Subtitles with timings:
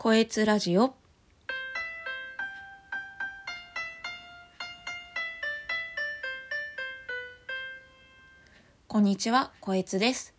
[0.00, 0.94] こえつラジオ
[8.86, 10.34] こんにちは、こえつです。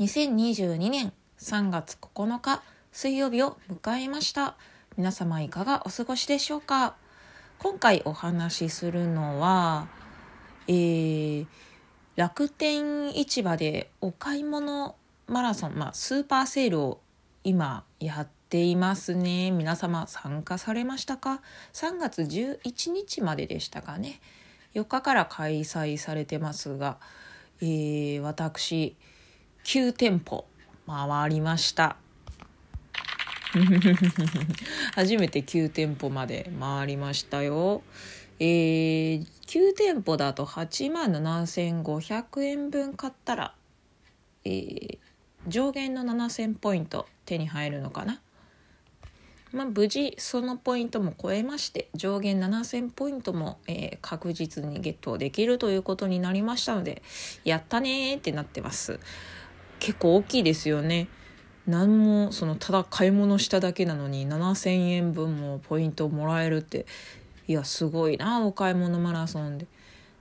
[0.00, 4.56] 2022年3月9日水曜日を迎えました。
[4.96, 6.96] 皆様いかがお過ごしでしょうか？
[7.60, 9.86] 今回お話しするのは、
[10.66, 11.46] えー、
[12.16, 14.96] 楽天市場でお買い物
[15.28, 17.00] マラソン、まあ、スーパーセールを
[17.44, 19.50] 今やっていますね。
[19.50, 21.42] 皆様参加されましたか
[21.72, 24.20] ?3 月11日まででしたかね。
[24.74, 26.98] 4日から開催されてますが、
[27.60, 28.96] えー、私、
[29.64, 30.46] 9店舗
[30.86, 31.96] 回りました。
[34.94, 37.82] 初めて9店舗まで回りましたよ。
[38.38, 43.54] えー、9店舗だと8万7500円分買ったら、
[44.44, 44.98] えー、
[45.48, 48.20] 上限の7000ポイント手に入るのかな？
[49.56, 57.02] まあ、無事そのポイントも超えまして上限7000ポイントも、えー、確実にゲットできるということになりましたので
[57.42, 59.00] やったねーってなってます。
[59.78, 61.08] 結構大きいですよね。
[61.66, 66.84] 何もそのただ買い物しただけなのに7000円分もポイントもらえるって
[67.48, 69.66] いやすごいなお買い物マラソンで。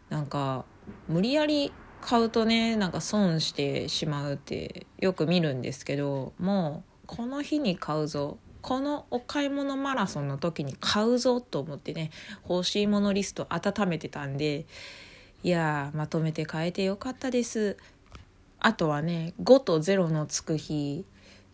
[0.09, 0.63] なんか
[1.09, 8.37] 無理やり買うとねなんか損してしまうってよく見るんですけどもうこの日に買うぞ。
[8.65, 12.09] このお買い物マラソンの時に買うぞと思ってね
[12.49, 14.65] 欲しいものリスト温めてたんで
[15.43, 17.77] いやまとめて買えてよかったです。
[18.57, 21.05] あとはね5と0のつく日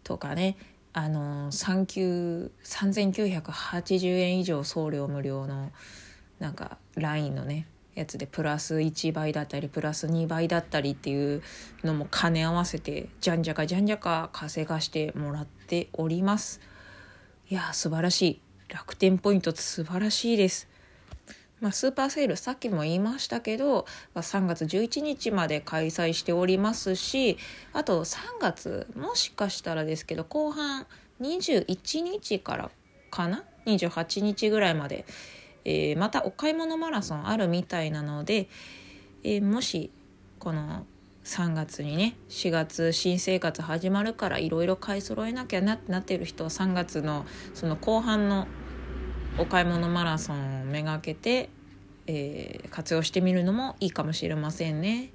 [0.05, 0.55] とかね
[0.93, 5.69] あの3980円以上送料無料の
[6.39, 11.43] なんか LINE のねやつでプラス1倍だったりプラス2倍だったりっていう
[11.83, 16.70] のも兼ね合わせてじゃんじゃかじゃんじゃか稼がしてもらっております。
[17.51, 18.41] いや素晴らしい。
[18.69, 20.69] 楽天ポイントって素晴らしいです。
[21.59, 27.37] まあ、スーパーセールさっきも言いましたけど、まあ、3月11日まで開催しておりますし
[27.73, 30.87] あと3月もしかしたらですけど後半
[31.19, 32.71] 21日から
[33.11, 35.03] かな？28日ぐらいまで、
[35.65, 38.47] えー、またお買い物マラソンあるみたいなので、
[39.23, 39.91] えー、もし
[40.39, 40.85] この
[41.23, 48.47] 3月にね4月新生活始まるからいろいろ買い揃えなきゃなってなってる人は3月のその後半の
[49.37, 51.49] お買い物マラソンをめがけて、
[52.07, 55.11] えー、活用してみるのもいいかもしれませんね。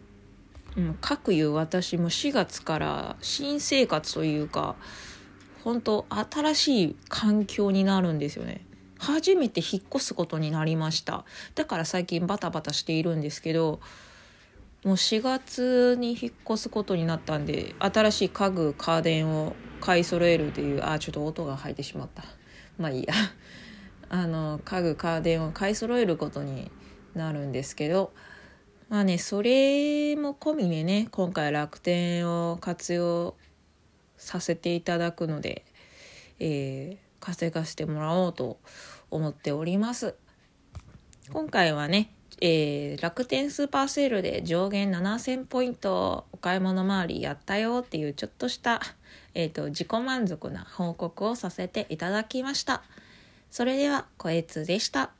[0.77, 4.77] うん、かくいう私も4月から新生活というか
[5.65, 8.66] 本当新しい環境になるんですよね。
[8.99, 13.81] 初めて引っ越すことになりましただから最近バタバタしているんですけど
[14.86, 22.22] もう4月に引っ越すことになったんで新しい家具家電を買い揃えるというあちょっと音が入ってしまった。
[22.78, 23.12] まあいいや。
[24.08, 26.70] あの家具家電を買い揃えることに
[27.16, 28.12] なるんですけど
[28.88, 33.34] まあねそれも込みでね今回楽天を活用
[34.16, 35.64] させていただくので、
[36.38, 38.60] えー、稼がしてもらおうと
[39.10, 40.14] 思っております。
[41.32, 48.80] 今回はね、えー、楽天スーパーセールで上限7000ポイントお買い物回りやったよっていうちょっとした、
[49.34, 52.82] えー、と自己満足な報告をさせていただきました。
[53.50, 55.16] それでは、こえつでした。